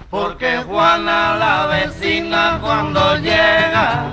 porque 0.09 0.57
Juana 0.57 1.35
la 1.35 1.67
vecina 1.67 2.59
cuando 2.61 3.15
llega 3.17 4.11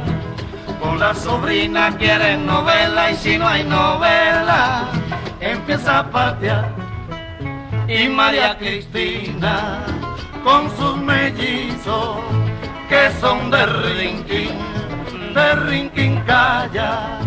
con 0.81 0.99
la 0.99 1.15
sobrina 1.15 1.97
quiere 1.97 2.37
novela 2.37 3.11
y 3.11 3.17
si 3.17 3.39
no 3.39 3.49
hay 3.49 3.65
novela, 3.65 4.89
en 5.41 5.79
Zapatia 5.79 6.65
y 7.89 8.09
María 8.09 8.57
Cristina 8.57 9.81
con 10.45 10.71
sus 10.77 10.97
mellizos 10.97 12.19
que 12.89 13.11
son 13.21 13.51
de 13.51 13.67
Rinquín, 13.67 14.55
de 15.35 15.55
Rinquín 15.55 16.23
calla 16.27 17.24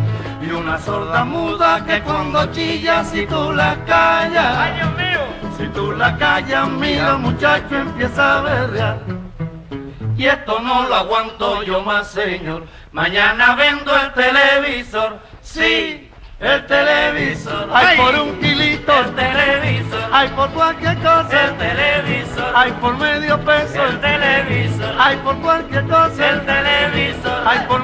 y 0.47 0.51
una 0.51 0.77
sorda 0.77 1.25
muda 1.25 1.83
que 1.85 2.01
cuando 2.01 2.45
chilla 2.51 3.03
si 3.03 3.25
tú 3.25 3.51
la 3.51 3.75
callas, 3.85 4.57
¡Ay, 4.57 4.73
Dios 4.75 4.95
mío! 4.95 5.19
si 5.57 5.67
tú 5.67 5.91
la 5.91 6.15
callas 6.17 6.69
mira 6.69 7.17
muchacho 7.17 7.75
empieza 7.75 8.37
a 8.37 8.41
berrear. 8.41 8.99
Y 10.15 10.25
esto 10.25 10.59
no 10.59 10.87
lo 10.87 10.95
aguanto 10.95 11.63
yo 11.63 11.81
más 11.81 12.07
señor, 12.07 12.65
mañana 12.91 13.55
vendo 13.55 13.91
el 13.95 14.13
televisor, 14.13 15.19
sí. 15.41 16.03
El 16.39 16.67
televisor, 16.67 17.67
hay 17.73 17.97
por 17.97 18.13
un 18.13 18.39
kilito, 18.39 18.93
el 18.99 19.15
televisor, 19.15 19.99
hay 20.11 20.27
por 20.29 20.47
cualquier 20.51 20.95
cosa, 20.97 21.45
el 21.45 21.57
televisor, 21.57 22.51
hay 22.53 22.71
por 22.73 22.95
medio 22.95 23.39
peso, 23.43 23.83
el 23.83 23.99
televisor, 23.99 24.95
hay 24.99 25.17
por 25.17 25.35
cualquier 25.37 25.87
cosa, 25.87 26.29
el 26.29 26.45
televisor, 26.45 27.41
hay 27.43 27.59
por 27.67 27.83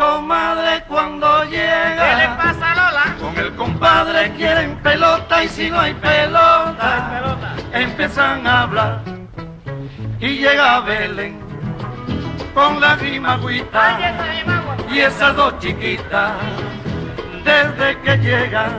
comadre, 0.00 0.82
cuando 0.88 1.44
llega. 1.44 2.08
¿Qué 2.08 2.16
le 2.22 2.28
pasa, 2.36 2.74
Lola? 2.74 3.16
Con 3.20 3.38
el 3.38 3.54
compadre 3.54 4.32
quieren 4.32 4.76
pelota 4.82 5.44
y 5.44 5.48
si 5.48 5.70
no 5.70 5.78
hay 5.78 5.92
pelota, 5.94 7.54
empiezan 7.72 8.46
a 8.46 8.62
hablar. 8.62 9.02
Y 10.18 10.38
llega 10.38 10.80
Belén 10.80 11.50
con 12.54 12.80
la 12.80 12.92
agüita 12.92 13.96
¡Ay, 13.96 14.04
esa 14.04 14.32
es 14.32 14.46
mi 14.46 14.52
agua! 14.52 14.76
y 14.90 14.98
esas 14.98 15.36
dos 15.36 15.58
chiquitas, 15.60 16.32
desde 17.44 17.98
que 18.00 18.16
llegan, 18.18 18.72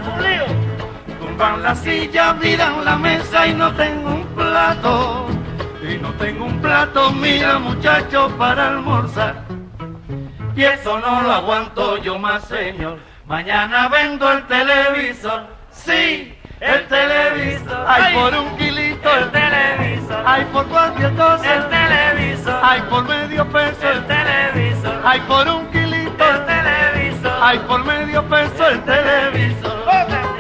tumban 1.19 1.63
la 1.63 1.73
silla, 1.75 2.33
miran 2.33 2.83
la 2.83 2.97
mesa 2.97 3.47
y 3.47 3.53
no 3.53 3.71
tengo 3.73 4.09
un 4.09 4.25
plato. 4.35 5.27
Y 5.81 5.97
no 5.97 6.11
tengo 6.13 6.45
un 6.45 6.59
plato, 6.61 7.11
mira 7.11 7.59
muchacho, 7.59 8.29
para 8.37 8.69
almorzar. 8.69 9.50
Y 10.55 10.63
eso 10.63 10.99
no 10.99 11.21
lo 11.21 11.31
aguanto 11.31 11.97
yo 11.97 12.19
más, 12.19 12.43
señor. 12.45 12.99
Mañana 13.25 13.87
vendo 13.87 14.29
el 14.31 14.45
televisor, 14.47 15.47
sí, 15.71 16.37
el 16.59 16.87
televisor. 16.87 17.85
Hay 17.87 18.13
por 18.13 18.35
un 18.35 18.57
kilito 18.57 19.15
el 19.15 19.31
televisor. 19.31 20.23
Hay 20.25 20.45
por 20.45 20.67
cualquier 20.67 21.15
cosa 21.15 21.55
el 21.55 21.69
televisor. 21.69 22.59
Hay 22.63 22.81
por 22.81 23.07
medio 23.07 23.49
peso 23.49 23.89
el 23.89 24.05
televisor. 24.05 25.01
Hay 25.05 25.19
por 25.21 25.47
un 25.47 25.65
kilito 25.71 26.29
el 26.29 26.45
televisor. 26.45 27.39
Hay 27.41 27.59
por 27.59 27.83
medio 27.85 28.23
peso 28.27 28.67
el 28.67 28.81
televisor. 28.83 30.30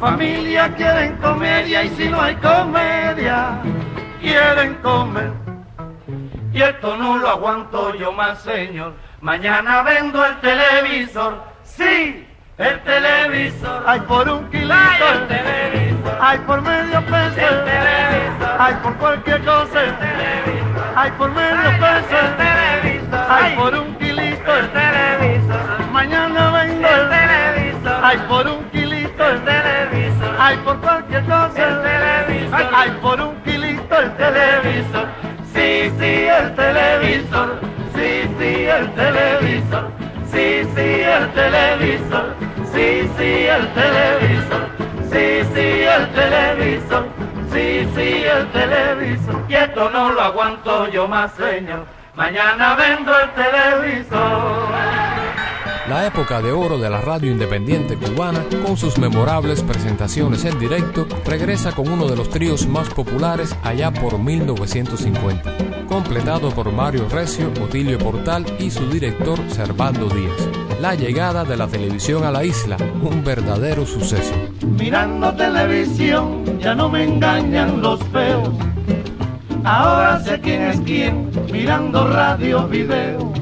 Familia 0.00 0.74
quieren 0.76 1.16
comedia 1.18 1.84
y 1.84 1.90
si 1.90 2.08
no 2.08 2.20
hay 2.22 2.34
comedia, 2.36 3.60
quieren 4.20 4.74
comer. 4.76 5.30
Y 6.52 6.62
esto 6.62 6.96
no 6.96 7.18
lo 7.18 7.28
aguanto 7.28 7.94
yo 7.94 8.10
más, 8.10 8.40
señor. 8.40 8.94
Mañana 9.20 9.82
vendo 9.82 10.24
el 10.24 10.40
televisor, 10.40 11.44
sí, 11.62 12.26
el 12.56 12.80
televisor. 12.80 13.84
Hay 13.86 14.00
por 14.00 14.28
un 14.28 14.50
kilito 14.50 14.74
el 15.12 15.28
televisor. 15.28 16.18
Hay 16.20 16.38
por 16.38 16.62
medio 16.62 17.00
peso 17.04 17.40
el 17.40 17.64
televisor. 17.64 18.56
Hay 18.58 18.74
por 18.82 18.96
cualquier 18.96 19.44
cosa 19.44 19.84
el 19.84 19.98
televisor. 19.98 20.92
Hay 20.96 21.10
por 21.12 21.30
medio 21.30 21.70
peso 21.78 22.16
el 22.18 22.36
televisor. 22.36 23.26
Hay 23.30 23.54
por 23.54 23.74
un 23.74 23.94
kilito 23.96 24.56
el 24.56 24.68
televisor. 24.70 25.90
Mañana 25.92 26.50
vendo 26.52 26.88
el 26.88 27.08
televisor. 27.10 28.04
Hay 28.04 28.18
por 28.28 28.46
un 28.48 28.64
kilito 28.70 29.28
el 29.28 29.44
televisor. 29.44 29.79
Hay 30.42 30.56
por 30.64 30.80
cualquier 30.80 31.22
cosa 31.24 31.52
el 31.54 31.82
televisor. 31.82 32.70
Hay 32.74 32.90
por 33.02 33.20
un 33.20 33.36
kilito 33.42 33.98
el 33.98 34.16
televisor. 34.16 35.06
Sí, 35.52 35.92
sí, 35.98 36.28
el 36.38 36.54
televisor. 36.54 37.60
Sí, 37.94 38.22
sí, 38.38 38.64
el 38.64 38.94
televisor. 38.94 39.90
Sí, 40.32 40.66
sí, 40.74 41.02
el 41.02 41.32
televisor. 41.34 42.34
Sí, 42.72 43.10
sí, 43.18 43.46
el 43.48 43.68
televisor. 43.74 44.66
Sí, 45.12 45.44
sí, 45.52 45.82
el 45.82 46.10
televisor. 46.14 47.04
Sí, 47.52 47.88
sí, 47.94 48.24
el 48.24 48.50
televisor. 48.52 49.44
Esto 49.50 49.90
no 49.90 50.10
lo 50.10 50.22
aguanto 50.22 50.88
yo 50.88 51.06
más, 51.06 51.32
señor. 51.34 51.84
Mañana 52.14 52.76
vendo 52.76 53.12
el 53.20 53.30
televisor. 53.32 55.09
La 55.90 56.06
época 56.06 56.40
de 56.40 56.52
oro 56.52 56.78
de 56.78 56.88
la 56.88 57.00
radio 57.00 57.32
independiente 57.32 57.96
cubana, 57.96 58.44
con 58.64 58.76
sus 58.76 58.96
memorables 58.96 59.60
presentaciones 59.64 60.44
en 60.44 60.56
directo, 60.56 61.04
regresa 61.26 61.72
con 61.72 61.90
uno 61.90 62.06
de 62.06 62.14
los 62.14 62.30
tríos 62.30 62.68
más 62.68 62.88
populares 62.90 63.56
allá 63.64 63.90
por 63.90 64.16
1950, 64.16 65.86
completado 65.88 66.50
por 66.50 66.70
Mario 66.70 67.08
Recio, 67.08 67.50
Otilio 67.60 67.98
Portal 67.98 68.46
y 68.60 68.70
su 68.70 68.88
director 68.88 69.36
Servando 69.48 70.08
Díaz. 70.08 70.48
La 70.80 70.94
llegada 70.94 71.44
de 71.44 71.56
la 71.56 71.66
televisión 71.66 72.22
a 72.22 72.30
la 72.30 72.44
isla, 72.44 72.76
un 73.02 73.24
verdadero 73.24 73.84
suceso. 73.84 74.34
Mirando 74.78 75.34
televisión 75.34 76.60
ya 76.60 76.72
no 76.72 76.88
me 76.88 77.02
engañan 77.02 77.82
los 77.82 77.98
feos. 78.12 78.48
Ahora 79.64 80.20
sé 80.20 80.38
quién 80.40 80.62
es 80.62 80.80
quién, 80.82 81.28
mirando 81.50 82.06
radio, 82.06 82.68
video. 82.68 83.39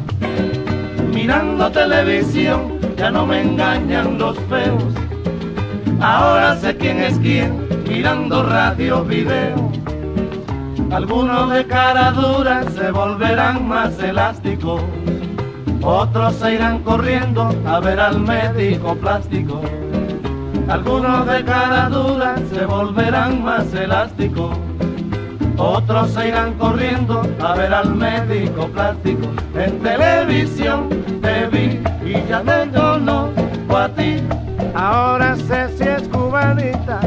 Mirando 1.20 1.68
televisión 1.72 2.78
ya 2.96 3.10
no 3.10 3.26
me 3.26 3.42
engañan 3.42 4.18
los 4.18 4.38
feos. 4.48 4.84
Ahora 6.00 6.54
sé 6.54 6.76
quién 6.76 7.00
es 7.00 7.18
quién, 7.18 7.68
mirando 7.88 8.44
radio, 8.44 9.04
video. 9.04 9.72
Algunos 10.92 11.50
de 11.50 11.66
cara 11.66 12.12
dura 12.12 12.62
se 12.70 12.92
volverán 12.92 13.66
más 13.66 13.98
elásticos. 13.98 14.80
Otros 15.82 16.36
se 16.36 16.54
irán 16.54 16.84
corriendo 16.84 17.50
a 17.66 17.80
ver 17.80 17.98
al 17.98 18.20
médico 18.20 18.94
plástico. 18.94 19.60
Algunos 20.68 21.26
de 21.26 21.44
cara 21.44 21.88
dura 21.88 22.36
se 22.48 22.64
volverán 22.64 23.42
más 23.42 23.74
elásticos. 23.74 24.56
Otros 25.59 26.12
se 26.12 26.28
irán 26.28 26.54
corriendo 26.54 27.22
a 27.40 27.54
ver 27.54 27.74
al 27.74 27.92
médico 27.96 28.68
plástico. 28.68 29.26
En 29.56 29.80
televisión 29.80 30.88
te 31.20 31.46
vi 31.48 31.80
y 32.06 32.28
ya 32.28 32.42
te 32.42 32.70
conozco 32.70 33.76
a 33.76 33.88
ti. 33.88 34.22
Ahora 34.74 35.34
sé 35.34 35.68
si 35.76 35.82
es 35.82 36.09
cubanita 36.09 37.00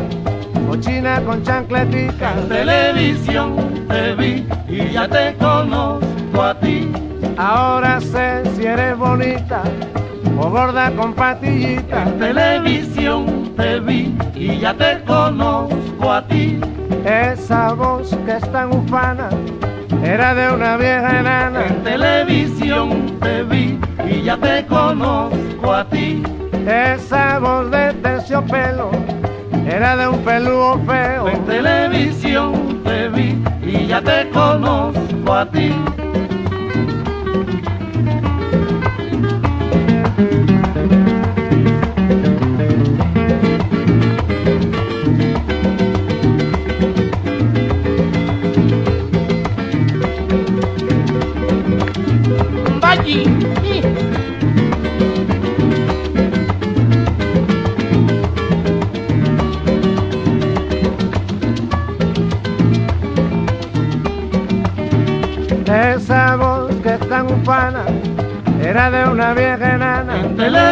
o 0.69 0.75
china 0.75 1.21
con 1.25 1.41
chancletica. 1.43 2.33
En 2.33 2.49
televisión 2.49 3.85
te 3.87 4.15
vi 4.15 4.45
y 4.67 4.91
ya 4.91 5.07
te 5.07 5.33
conozco 5.37 6.43
a 6.43 6.53
ti. 6.59 6.91
Ahora 7.37 8.01
sé 8.01 8.43
si 8.53 8.65
eres 8.65 8.97
bonita 8.97 9.63
o 10.37 10.49
gorda 10.49 10.91
con 10.91 11.13
patillita. 11.13 12.03
En 12.03 12.19
televisión 12.19 13.53
te 13.55 13.79
vi 13.79 14.13
y 14.35 14.59
ya 14.59 14.73
te 14.73 15.01
conozco 15.05 16.11
a 16.11 16.27
ti. 16.27 16.59
Esa 17.05 17.73
voz 17.73 18.15
que 18.25 18.37
es 18.37 18.51
tan 18.51 18.73
ufana 18.75 19.29
era 20.03 20.33
de 20.35 20.51
una 20.51 20.77
vieja 20.77 21.19
enana. 21.19 21.65
En 21.67 21.83
televisión 21.83 23.17
te 23.19 23.43
vi 23.43 23.79
y 24.07 24.23
ya 24.23 24.37
te 24.37 24.65
conozco 24.65 25.73
a 25.73 25.87
ti. 25.89 26.23
Esa 26.67 27.39
voz 27.39 27.71
de 27.71 27.93
terciopelo 27.95 28.91
era 29.67 29.97
de 29.97 30.07
un 30.07 30.19
peludo 30.19 30.79
feo. 30.85 31.27
En 31.27 31.45
televisión 31.45 32.81
te 32.83 33.09
vi 33.09 33.43
y 33.63 33.87
ya 33.87 34.01
te 34.01 34.29
conozco 34.29 35.33
a 35.33 35.45
ti. 35.49 35.73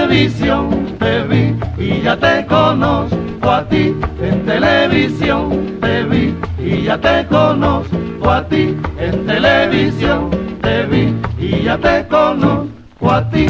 Televisión 0.09 0.97
te 0.97 1.21
vi 1.23 1.55
y 1.77 2.01
ya 2.01 2.17
te 2.17 2.45
conozco 2.47 3.49
a 3.49 3.63
ti. 3.69 3.95
En 4.19 4.43
televisión 4.43 5.77
te 5.79 6.03
vi 6.03 6.35
y 6.57 6.83
ya 6.83 6.97
te 6.99 7.27
conozco 7.27 8.29
a 8.29 8.47
ti. 8.47 8.75
En 8.99 9.27
televisión 9.27 10.31
te 10.61 10.85
vi 10.87 11.13
y 11.39 11.63
ya 11.63 11.77
te 11.77 12.07
conozco 12.07 13.11
a 13.11 13.29
ti. 13.29 13.47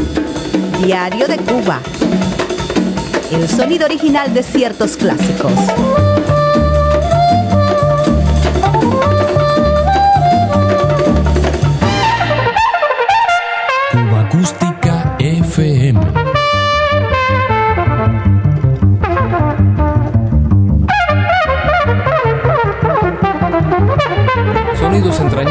Diario 0.84 1.28
de 1.28 1.38
Cuba. 1.38 1.80
El 3.32 3.48
sonido 3.48 3.86
original 3.86 4.34
de 4.34 4.44
ciertos 4.44 4.98
clásicos. 4.98 5.54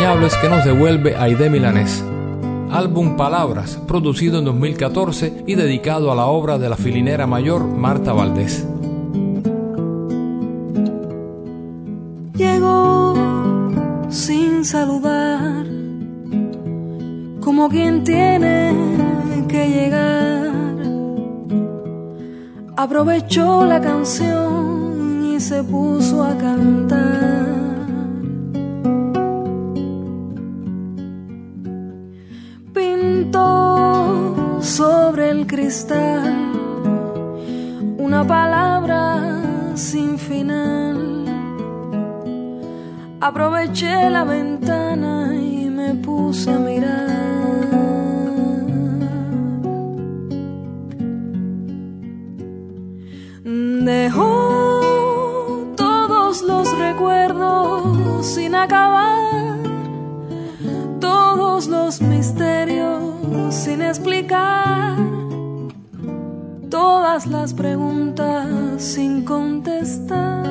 Entrañables 0.08 0.36
que 0.40 0.48
nos 0.48 0.64
devuelve 0.64 1.16
Aide 1.16 1.50
Milanés. 1.50 2.02
Álbum 2.70 3.14
Palabras, 3.14 3.78
producido 3.86 4.38
en 4.38 4.46
2014 4.46 5.44
y 5.46 5.54
dedicado 5.54 6.10
a 6.10 6.14
la 6.14 6.24
obra 6.26 6.56
de 6.56 6.70
la 6.70 6.76
filinera 6.76 7.26
mayor 7.26 7.66
Marta 7.66 8.14
Valdés. 8.14 8.66
Llegó 12.34 13.14
sin 14.08 14.64
saludar, 14.64 15.66
como 17.40 17.68
quien 17.68 18.02
tiene 18.02 18.72
que 19.46 19.68
llegar. 19.68 20.52
Aprovechó 22.78 23.66
la 23.66 23.78
canción 23.82 25.34
y 25.34 25.38
se 25.38 25.62
puso 25.64 26.24
a 26.24 26.34
cantar. 26.38 27.37
Cristal 35.48 36.52
una 37.98 38.22
palabra 38.24 39.02
sin 39.74 40.18
final. 40.18 40.96
Aproveché 43.20 44.10
la 44.10 44.24
ventana 44.24 45.34
y 45.34 45.68
me 45.70 45.94
puse 45.94 46.52
a 46.52 46.58
mirar. 46.58 47.08
Dejó 53.84 54.80
todos 55.76 56.42
los 56.42 56.78
recuerdos 56.78 58.26
sin 58.26 58.54
acabar, 58.54 59.07
las 67.26 67.52
preguntas 67.52 68.46
sin 68.82 69.24
contestar. 69.24 70.46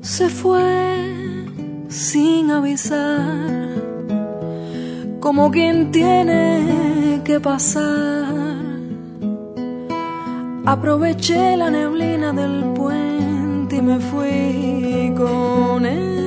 se 0.00 0.28
fue 0.28 0.62
sin 1.88 2.50
avisar, 2.50 3.74
como 5.20 5.50
quien 5.50 5.90
tiene 5.90 7.20
que 7.24 7.38
pasar. 7.40 8.29
Aproveché 10.64 11.56
la 11.56 11.70
neblina 11.70 12.32
del 12.32 12.72
puente 12.74 13.76
y 13.76 13.82
me 13.82 13.98
fui 13.98 15.12
con 15.16 15.86
él. 15.86 16.20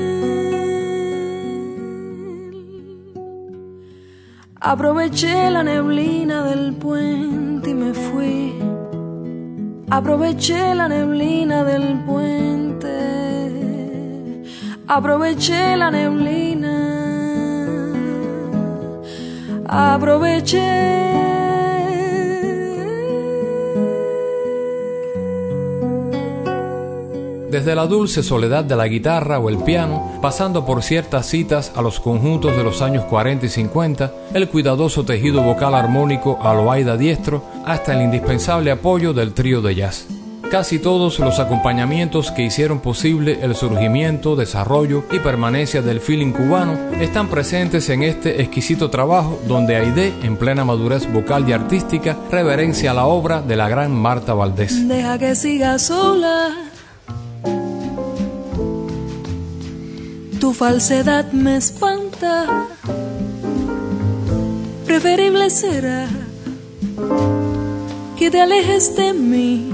Aproveché 4.59 5.49
la 5.49 5.61
neblina 5.61 6.43
del 6.43 6.73
puente 6.73 7.69
y 7.69 7.73
me 7.75 7.93
fui. 7.93 8.53
Aproveché 9.89 10.73
la 10.73 10.87
neblina 10.87 11.63
del 11.63 12.01
puente. 12.03 12.89
Aproveché 14.87 15.75
la 15.75 15.89
neblina. 15.91 16.73
Aproveché. 19.67 21.22
Desde 27.53 27.75
la 27.75 27.85
dulce 27.85 28.23
soledad 28.23 28.63
de 28.63 28.75
la 28.75 28.87
guitarra 28.87 29.37
o 29.37 29.47
el 29.47 29.59
piano, 29.59 30.17
pasando 30.23 30.65
por 30.65 30.81
ciertas 30.81 31.27
citas 31.27 31.71
a 31.75 31.83
los 31.83 31.99
conjuntos 31.99 32.57
de 32.57 32.63
los 32.63 32.81
años 32.81 33.05
40 33.05 33.45
y 33.45 33.49
50, 33.49 34.11
el 34.33 34.49
cuidadoso 34.49 35.05
tejido 35.05 35.43
vocal 35.43 35.75
armónico 35.75 36.39
a 36.41 36.55
Loaida 36.55 36.97
Diestro, 36.97 37.43
hasta 37.63 37.93
el 37.93 38.01
indispensable 38.01 38.71
apoyo 38.71 39.13
del 39.13 39.35
trío 39.35 39.61
de 39.61 39.75
jazz. 39.75 40.07
Casi 40.49 40.79
todos 40.79 41.19
los 41.19 41.37
acompañamientos 41.37 42.31
que 42.31 42.41
hicieron 42.41 42.79
posible 42.79 43.37
el 43.43 43.53
surgimiento, 43.53 44.35
desarrollo 44.35 45.03
y 45.11 45.19
permanencia 45.19 45.83
del 45.83 45.99
feeling 45.99 46.31
cubano 46.31 46.75
están 46.99 47.27
presentes 47.27 47.87
en 47.89 48.01
este 48.01 48.41
exquisito 48.41 48.89
trabajo 48.89 49.39
donde 49.47 49.75
Aide, 49.75 50.11
en 50.23 50.37
plena 50.37 50.65
madurez 50.65 51.05
vocal 51.13 51.47
y 51.47 51.53
artística, 51.53 52.17
reverencia 52.31 52.95
la 52.95 53.05
obra 53.05 53.43
de 53.43 53.55
la 53.55 53.69
gran 53.69 53.91
Marta 53.91 54.33
Valdés. 54.33 54.87
Deja 54.87 55.19
que 55.19 55.35
siga 55.35 55.77
sola. 55.77 56.72
Tu 60.43 60.53
falsedad 60.53 61.31
me 61.31 61.55
espanta. 61.55 62.67
Preferible 64.85 65.49
será 65.49 66.09
que 68.17 68.29
te 68.29 68.41
alejes 68.41 68.93
de 68.97 69.13
mí 69.13 69.71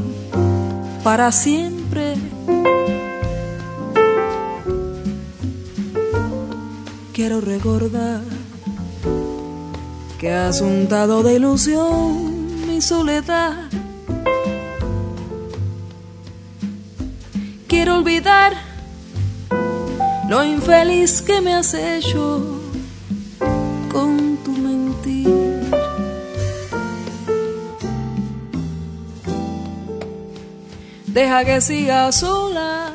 para 1.03 1.31
siempre. 1.31 2.13
Quiero 7.13 7.41
recordar 7.41 8.21
que 10.19 10.31
has 10.31 10.61
untado 10.61 11.23
de 11.23 11.33
ilusión 11.33 12.67
mi 12.67 12.79
soledad. 12.79 13.71
Quiero 17.67 17.95
olvidar 17.95 18.68
lo 20.29 20.43
infeliz 20.43 21.23
que 21.23 21.41
me 21.41 21.55
has 21.55 21.73
hecho 21.73 22.61
con 23.91 24.37
tu 24.43 24.51
mentir. 24.51 25.27
Deja 31.07 31.43
que 31.43 31.59
siga 31.61 32.11
sola, 32.11 32.91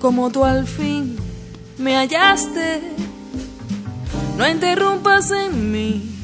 como 0.00 0.30
tú 0.30 0.44
al 0.44 0.66
fin 0.66 1.16
me 1.78 1.96
hallaste. 1.96 2.82
No 4.36 4.48
interrumpas 4.48 5.30
en 5.30 5.70
mí 5.70 6.18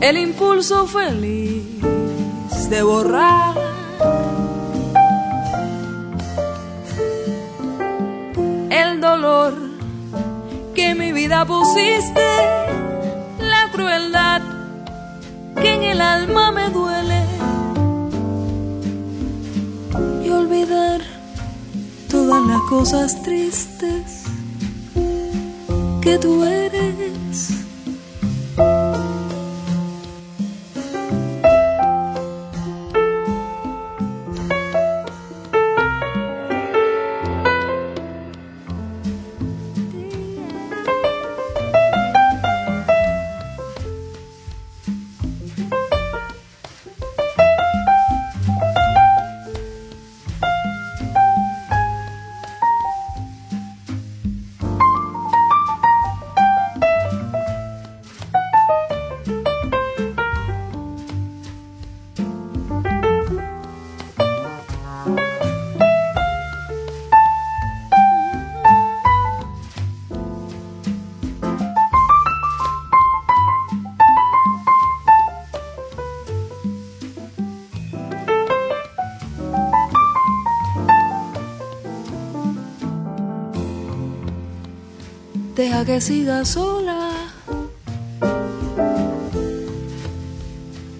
el 0.00 0.16
impulso 0.16 0.86
feliz 0.86 1.64
de 2.70 2.82
borrar. 2.82 3.63
El 8.74 9.00
dolor 9.00 9.54
que 10.74 10.90
en 10.90 10.98
mi 10.98 11.12
vida 11.12 11.44
pusiste, 11.44 12.26
la 13.38 13.70
crueldad 13.70 14.42
que 15.62 15.74
en 15.74 15.82
el 15.84 16.00
alma 16.00 16.50
me 16.50 16.70
duele. 16.70 17.22
Y 20.24 20.28
olvidar 20.28 21.02
todas 22.10 22.44
las 22.48 22.60
cosas 22.62 23.22
tristes 23.22 24.24
que 26.02 26.18
tú 26.18 26.42
eres. 26.42 27.63
Que 85.86 86.00
siga 86.00 86.46
sola. 86.46 87.10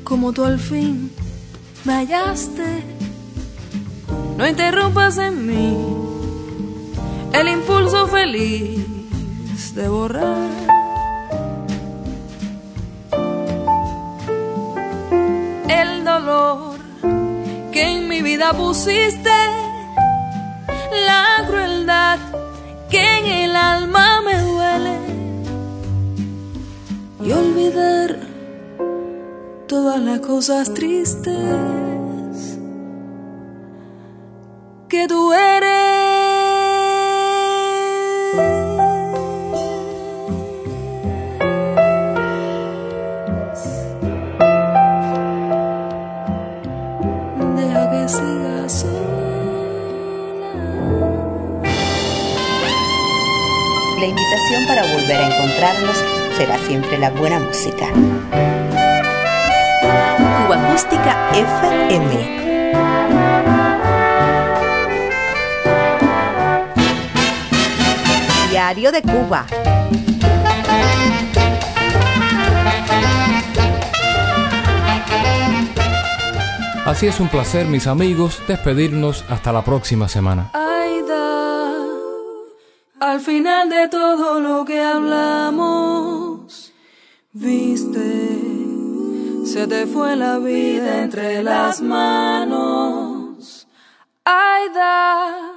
Como 0.04 0.32
tú 0.34 0.44
al 0.44 0.58
fin 0.58 1.10
me 1.84 1.94
hallaste. 1.94 2.84
No 4.36 4.46
interrumpas 4.46 5.16
en 5.16 5.46
mí 5.46 5.74
el 7.32 7.48
impulso 7.48 8.06
feliz 8.08 9.74
de 9.74 9.88
borrar. 9.88 10.50
El 15.66 16.04
dolor 16.04 16.76
que 17.72 17.82
en 17.82 18.08
mi 18.08 18.20
vida 18.20 18.52
pusiste. 18.52 19.43
Tristes 30.74 32.58
que 34.88 35.06
siga 48.08 48.66
La 54.00 54.06
invitación 54.06 54.66
para 54.66 54.82
volver 54.82 55.16
a 55.16 55.26
encontrarnos 55.28 55.96
será 56.36 56.58
siempre 56.66 56.98
la 56.98 57.10
buena 57.10 57.38
música. 57.38 57.86
Acústica 60.74 61.30
FM. 61.32 62.10
Diario 68.50 68.90
de 68.90 69.02
Cuba. 69.02 69.46
Así 76.84 77.06
es 77.06 77.20
un 77.20 77.28
placer, 77.28 77.66
mis 77.66 77.86
amigos, 77.86 78.42
despedirnos 78.48 79.24
hasta 79.28 79.52
la 79.52 79.62
próxima 79.62 80.08
semana. 80.08 80.50
Aida, 80.54 81.70
al 82.98 83.20
final 83.20 83.70
de 83.70 83.86
todo 83.86 84.40
lo 84.40 84.64
que 84.64 84.80
hablamos, 84.80 86.72
viste, 87.32 88.33
se 89.54 89.68
te 89.68 89.86
fue 89.86 90.16
la 90.16 90.38
vida 90.38 91.02
entre 91.04 91.40
las 91.44 91.80
manos. 91.80 93.68
Aida, 94.24 95.52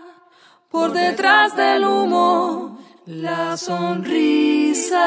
por 0.70 0.93
detrás 0.93 1.56
del 1.56 1.84
humo, 1.84 2.78
la 3.08 3.58
sonrisa, 3.58 5.00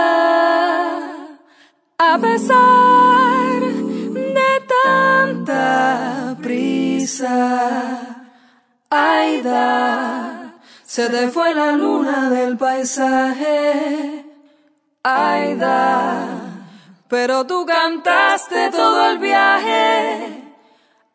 a 1.98 2.18
pesar 2.18 3.60
de 3.60 4.50
tanta 4.82 6.36
prisa. 6.42 8.00
Aida, 8.90 10.54
se 10.84 11.08
te 11.10 11.28
fue 11.28 11.54
la 11.54 11.70
luna 11.76 12.28
del 12.28 12.58
paisaje. 12.58 14.24
Aida, 15.04 16.39
pero 17.10 17.44
tú 17.44 17.66
cantaste 17.66 18.70
todo 18.70 19.10
el 19.10 19.18
viaje. 19.18 20.44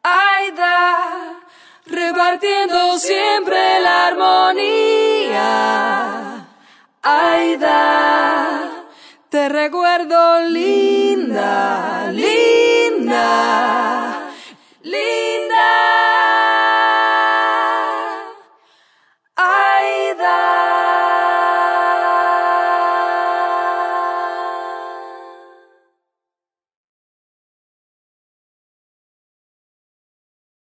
Aida, 0.04 1.40
repartiendo 1.86 3.00
siempre 3.00 3.80
la 3.82 4.08
armonía. 4.08 5.38
Aida, 7.02 8.72
te 9.30 9.48
recuerdo 9.48 10.42
linda, 10.42 12.12
linda. 12.12 14.05